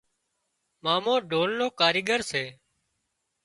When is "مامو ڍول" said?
0.83-1.49